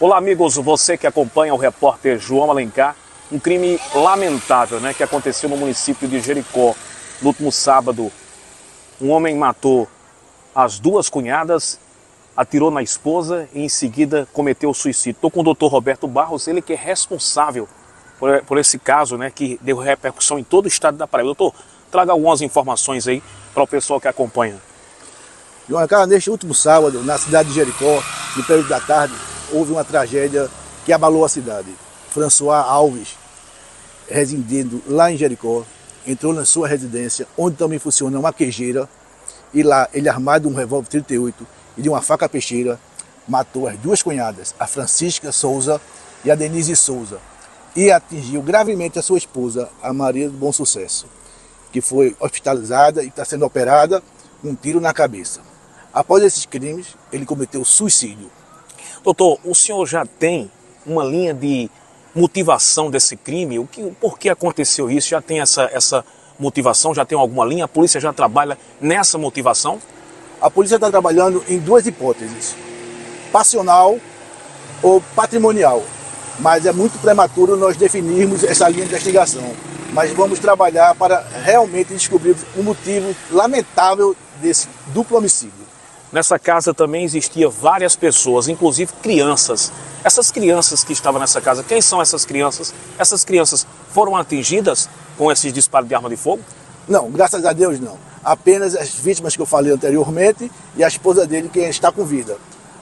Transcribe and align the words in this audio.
Olá, 0.00 0.16
amigos, 0.16 0.54
você 0.54 0.96
que 0.96 1.08
acompanha 1.08 1.52
o 1.52 1.56
repórter 1.56 2.20
João 2.20 2.52
Alencar. 2.52 2.94
Um 3.32 3.38
crime 3.40 3.80
lamentável 3.92 4.78
né, 4.78 4.94
que 4.94 5.02
aconteceu 5.02 5.48
no 5.48 5.56
município 5.56 6.06
de 6.06 6.20
Jericó 6.20 6.76
no 7.20 7.26
último 7.30 7.50
sábado. 7.50 8.12
Um 9.00 9.10
homem 9.10 9.36
matou 9.36 9.88
as 10.54 10.78
duas 10.78 11.10
cunhadas, 11.10 11.80
atirou 12.36 12.70
na 12.70 12.80
esposa 12.80 13.48
e 13.52 13.64
em 13.64 13.68
seguida 13.68 14.28
cometeu 14.32 14.72
suicídio. 14.72 15.16
Estou 15.16 15.32
com 15.32 15.40
o 15.40 15.42
doutor 15.42 15.66
Roberto 15.66 16.06
Barros, 16.06 16.46
ele 16.46 16.62
que 16.62 16.74
é 16.74 16.76
responsável 16.76 17.68
por, 18.20 18.40
por 18.44 18.56
esse 18.56 18.78
caso 18.78 19.18
né, 19.18 19.32
que 19.34 19.58
deu 19.60 19.78
repercussão 19.78 20.38
em 20.38 20.44
todo 20.44 20.66
o 20.66 20.68
estado 20.68 20.96
da 20.96 21.08
Paraíba. 21.08 21.34
Doutor, 21.34 21.52
traga 21.90 22.12
algumas 22.12 22.40
informações 22.40 23.08
aí 23.08 23.20
para 23.52 23.64
o 23.64 23.66
pessoal 23.66 24.00
que 24.00 24.06
acompanha. 24.06 24.58
João 25.68 25.80
Alencar, 25.80 26.06
neste 26.06 26.30
último 26.30 26.54
sábado, 26.54 27.02
na 27.02 27.18
cidade 27.18 27.48
de 27.48 27.56
Jericó, 27.56 28.00
no 28.36 28.44
período 28.44 28.68
da 28.68 28.78
tarde, 28.78 29.14
houve 29.52 29.72
uma 29.72 29.84
tragédia 29.84 30.48
que 30.84 30.92
abalou 30.92 31.24
a 31.24 31.28
cidade. 31.28 31.68
François 32.10 32.64
Alves, 32.64 33.16
residindo 34.08 34.82
lá 34.86 35.10
em 35.12 35.16
Jericó, 35.16 35.64
entrou 36.06 36.32
na 36.32 36.44
sua 36.44 36.66
residência, 36.66 37.26
onde 37.36 37.56
também 37.56 37.78
funciona 37.78 38.18
uma 38.18 38.32
queijeira, 38.32 38.88
e 39.52 39.62
lá 39.62 39.88
ele 39.92 40.08
armado 40.08 40.48
um 40.48 40.54
revólver 40.54 40.88
38 40.88 41.46
e 41.76 41.82
de 41.82 41.88
uma 41.88 42.02
faca 42.02 42.28
peixeira, 42.28 42.80
matou 43.26 43.68
as 43.68 43.76
duas 43.78 44.02
cunhadas, 44.02 44.54
a 44.58 44.66
Francisca 44.66 45.30
Souza 45.30 45.80
e 46.24 46.30
a 46.30 46.34
Denise 46.34 46.74
Souza, 46.74 47.20
e 47.76 47.90
atingiu 47.90 48.42
gravemente 48.42 48.98
a 48.98 49.02
sua 49.02 49.18
esposa, 49.18 49.68
a 49.82 49.92
Maria 49.92 50.28
do 50.28 50.36
Bom 50.36 50.52
Sucesso, 50.52 51.06
que 51.70 51.80
foi 51.80 52.16
hospitalizada 52.18 53.02
e 53.04 53.08
está 53.08 53.24
sendo 53.24 53.44
operada 53.44 54.02
com 54.40 54.48
um 54.48 54.54
tiro 54.54 54.80
na 54.80 54.92
cabeça. 54.92 55.40
Após 55.92 56.22
esses 56.22 56.46
crimes, 56.46 56.96
ele 57.12 57.26
cometeu 57.26 57.64
suicídio. 57.64 58.30
Doutor, 59.02 59.38
o 59.44 59.54
senhor 59.54 59.86
já 59.86 60.04
tem 60.04 60.50
uma 60.84 61.04
linha 61.04 61.32
de 61.32 61.70
motivação 62.14 62.90
desse 62.90 63.16
crime? 63.16 63.58
O 63.58 63.66
que, 63.66 63.82
por 64.00 64.18
que 64.18 64.28
aconteceu 64.28 64.90
isso? 64.90 65.08
Já 65.08 65.20
tem 65.20 65.40
essa, 65.40 65.70
essa 65.72 66.04
motivação? 66.38 66.94
Já 66.94 67.04
tem 67.04 67.16
alguma 67.16 67.44
linha? 67.44 67.64
A 67.64 67.68
polícia 67.68 68.00
já 68.00 68.12
trabalha 68.12 68.58
nessa 68.80 69.16
motivação? 69.16 69.80
A 70.40 70.50
polícia 70.50 70.76
está 70.76 70.90
trabalhando 70.90 71.44
em 71.48 71.58
duas 71.58 71.86
hipóteses: 71.86 72.56
passional 73.32 73.98
ou 74.82 75.00
patrimonial. 75.14 75.82
Mas 76.40 76.66
é 76.66 76.72
muito 76.72 77.00
prematuro 77.00 77.56
nós 77.56 77.76
definirmos 77.76 78.44
essa 78.44 78.68
linha 78.68 78.84
de 78.84 78.90
investigação. 78.90 79.42
Mas 79.92 80.12
vamos 80.12 80.38
trabalhar 80.38 80.94
para 80.94 81.24
realmente 81.42 81.94
descobrir 81.94 82.36
o 82.56 82.62
motivo 82.62 83.14
lamentável 83.30 84.14
desse 84.40 84.68
duplo 84.88 85.16
homicídio. 85.16 85.66
Nessa 86.10 86.38
casa 86.38 86.72
também 86.72 87.04
existia 87.04 87.48
várias 87.48 87.94
pessoas, 87.94 88.48
inclusive 88.48 88.92
crianças. 89.02 89.70
Essas 90.02 90.30
crianças 90.30 90.82
que 90.82 90.92
estavam 90.92 91.20
nessa 91.20 91.40
casa, 91.40 91.62
quem 91.62 91.82
são 91.82 92.00
essas 92.00 92.24
crianças? 92.24 92.72
Essas 92.98 93.24
crianças 93.24 93.66
foram 93.90 94.16
atingidas 94.16 94.88
com 95.18 95.30
esses 95.30 95.52
disparos 95.52 95.88
de 95.88 95.94
arma 95.94 96.08
de 96.08 96.16
fogo? 96.16 96.42
Não, 96.88 97.10
graças 97.10 97.44
a 97.44 97.52
Deus 97.52 97.78
não. 97.78 97.98
Apenas 98.24 98.74
as 98.74 98.90
vítimas 98.90 99.36
que 99.36 99.42
eu 99.42 99.46
falei 99.46 99.72
anteriormente 99.72 100.50
e 100.76 100.82
a 100.82 100.88
esposa 100.88 101.26
dele 101.26 101.50
que 101.50 101.60
está 101.60 101.92
com 101.92 102.04
vida 102.04 102.38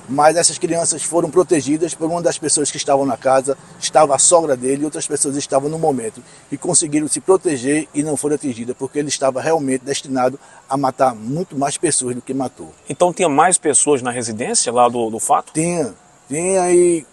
mas 0.09 0.37
essas 0.37 0.59
crianças 0.59 1.03
foram 1.03 1.31
protegidas 1.31 1.95
por 1.95 2.09
uma 2.09 2.23
das 2.23 2.39
pessoas 2.39 2.71
que 2.71 2.77
estavam 2.77 3.05
na 3.05 3.17
casa, 3.17 3.57
estava 3.79 4.15
a 4.15 4.19
sogra 4.19 4.57
dele 4.57 4.83
e 4.83 4.85
outras 4.85 5.07
pessoas 5.07 5.37
estavam 5.37 5.69
no 5.69 5.79
momento 5.79 6.23
e 6.51 6.57
conseguiram 6.57 7.09
se 7.09 7.21
proteger 7.21 7.89
e 7.95 8.03
não 8.03 8.17
foram 8.17 8.37
atingidas, 8.37 8.77
porque 8.79 8.99
ele 8.99 9.09
estava 9.09 9.41
realmente 9.41 9.85
destinado 9.85 10.39
a 10.69 10.77
matar 10.77 11.15
muito 11.15 11.57
mais 11.57 11.77
pessoas 11.77 12.15
do 12.15 12.23
que 12.23 12.35
matou. 12.35 12.73
Então 12.89 13.13
tinha 13.13 13.29
mais 13.29 13.59
pessoas 13.59 14.03
na 14.03 14.11
residência 14.11 14.73
lá 14.73 14.89
do, 14.89 15.11
do 15.11 15.19
fato? 15.19 15.53
Tinha, 15.53 15.95
tinha 16.29 16.73
e 16.73 17.07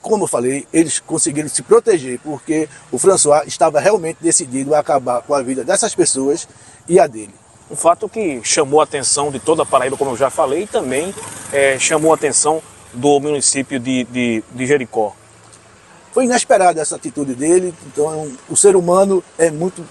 como 0.00 0.22
eu 0.22 0.28
falei, 0.28 0.66
eles 0.72 1.00
conseguiram 1.00 1.48
se 1.48 1.62
proteger, 1.62 2.20
porque 2.22 2.68
o 2.92 2.98
François 2.98 3.42
estava 3.44 3.80
realmente 3.80 4.18
decidido 4.20 4.72
a 4.72 4.78
acabar 4.78 5.20
com 5.22 5.34
a 5.34 5.42
vida 5.42 5.64
dessas 5.64 5.96
pessoas 5.96 6.46
e 6.88 7.00
a 7.00 7.08
dele. 7.08 7.34
Um 7.70 7.74
fato 7.74 8.08
que 8.08 8.40
chamou 8.44 8.80
a 8.80 8.84
atenção 8.84 9.30
de 9.30 9.40
toda 9.40 9.64
a 9.64 9.66
Paraíba, 9.66 9.96
como 9.96 10.12
eu 10.12 10.16
já 10.16 10.30
falei, 10.30 10.62
e 10.62 10.66
também 10.66 11.12
é, 11.52 11.78
chamou 11.78 12.12
a 12.12 12.14
atenção 12.14 12.62
do 12.92 13.18
município 13.18 13.80
de, 13.80 14.04
de, 14.04 14.44
de 14.52 14.66
Jericó. 14.66 15.14
Foi 16.12 16.24
inesperada 16.24 16.80
essa 16.80 16.96
atitude 16.96 17.34
dele, 17.34 17.74
então 17.86 18.30
o 18.48 18.56
ser 18.56 18.76
humano 18.76 19.22
é 19.36 19.50
muito 19.50 19.84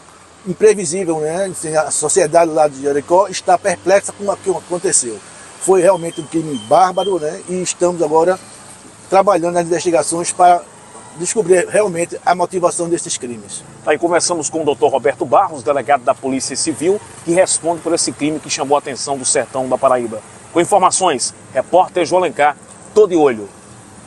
imprevisível, 0.47 1.19
né? 1.19 1.45
Assim, 1.45 1.75
a 1.75 1.91
sociedade 1.91 2.51
lá 2.51 2.67
de 2.67 2.81
Jericó 2.81 3.27
está 3.27 3.57
perplexa 3.57 4.13
com 4.13 4.23
o 4.23 4.37
que 4.37 4.49
aconteceu. 4.49 5.19
Foi 5.59 5.81
realmente 5.81 6.21
um 6.21 6.25
crime 6.25 6.57
bárbaro, 6.69 7.19
né? 7.19 7.41
E 7.49 7.61
estamos 7.61 8.01
agora 8.01 8.39
trabalhando 9.09 9.55
nas 9.55 9.65
investigações 9.65 10.31
para 10.31 10.61
descobrir 11.17 11.67
realmente 11.67 12.19
a 12.25 12.35
motivação 12.35 12.89
desses 12.89 13.17
crimes. 13.17 13.63
Aí 13.85 13.97
conversamos 13.97 14.49
com 14.49 14.63
o 14.63 14.75
Dr. 14.75 14.87
Roberto 14.87 15.25
Barros, 15.25 15.63
delegado 15.63 16.03
da 16.03 16.13
Polícia 16.13 16.55
Civil, 16.55 16.99
que 17.23 17.31
responde 17.31 17.81
por 17.81 17.93
esse 17.93 18.11
crime 18.11 18.39
que 18.39 18.49
chamou 18.49 18.75
a 18.75 18.79
atenção 18.79 19.17
do 19.17 19.25
sertão 19.25 19.67
da 19.67 19.77
Paraíba. 19.77 20.21
Com 20.51 20.61
informações, 20.61 21.33
repórter 21.53 22.05
João 22.05 22.21
Alencar, 22.21 22.55
todo 22.93 23.09
de 23.09 23.15
olho. 23.15 23.49